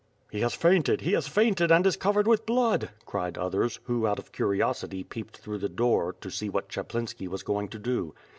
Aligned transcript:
"He 0.31 0.39
has 0.41 0.55
fainted, 0.55 1.01
he 1.01 1.11
has 1.11 1.27
fainted 1.27 1.71
and 1.71 1.85
is 1.85 1.95
covered 1.95 2.25
with 2.25 2.47
blood," 2.47 2.89
cried 3.05 3.37
others, 3.37 3.79
who 3.83 4.07
out 4.07 4.17
of 4.17 4.31
curiosity 4.31 5.03
peeped 5.03 5.37
through 5.37 5.59
the 5.59 5.69
door, 5.69 6.13
to 6.21 6.31
see 6.31 6.49
what 6.49 6.69
Chaplinski 6.69 7.27
was 7.27 7.43
going 7.43 7.67
to 7.67 7.77
do. 7.77 8.15